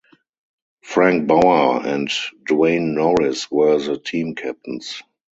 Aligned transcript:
Frank 0.81 1.27
Baur 1.27 1.85
and 1.85 2.07
Dwayne 2.47 2.95
Norris 2.95 3.51
were 3.51 3.77
the 3.77 3.99
team 3.99 4.33
captains. 4.33 5.03